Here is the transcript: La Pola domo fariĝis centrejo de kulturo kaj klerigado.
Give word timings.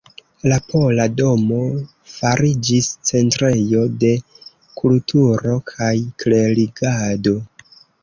La 0.51 0.55
Pola 0.69 1.03
domo 1.19 1.59
fariĝis 2.13 2.89
centrejo 3.11 3.85
de 4.07 4.13
kulturo 4.83 5.63
kaj 5.73 5.95
klerigado. 6.25 7.41